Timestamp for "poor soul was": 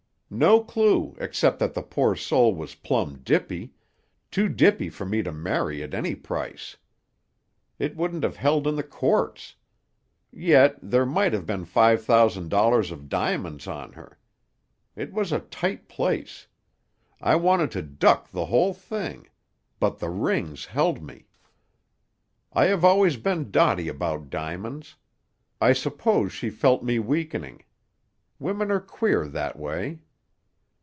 1.81-2.73